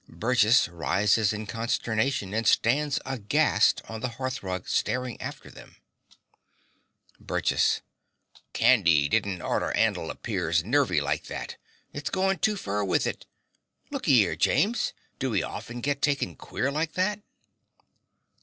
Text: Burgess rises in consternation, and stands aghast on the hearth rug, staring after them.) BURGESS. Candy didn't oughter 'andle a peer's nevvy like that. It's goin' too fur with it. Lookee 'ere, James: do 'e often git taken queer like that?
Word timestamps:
Burgess 0.09 0.67
rises 0.67 1.31
in 1.31 1.45
consternation, 1.45 2.33
and 2.33 2.47
stands 2.47 2.99
aghast 3.05 3.83
on 3.87 3.99
the 3.99 4.09
hearth 4.17 4.41
rug, 4.41 4.67
staring 4.67 5.21
after 5.21 5.51
them.) 5.51 5.75
BURGESS. 7.19 7.81
Candy 8.51 9.07
didn't 9.07 9.43
oughter 9.43 9.69
'andle 9.73 10.09
a 10.09 10.15
peer's 10.15 10.63
nevvy 10.63 10.99
like 11.01 11.25
that. 11.25 11.57
It's 11.93 12.09
goin' 12.09 12.39
too 12.39 12.55
fur 12.55 12.83
with 12.83 13.05
it. 13.05 13.27
Lookee 13.91 14.25
'ere, 14.25 14.35
James: 14.35 14.93
do 15.19 15.35
'e 15.35 15.43
often 15.43 15.81
git 15.81 16.01
taken 16.01 16.35
queer 16.35 16.71
like 16.71 16.93
that? 16.93 17.21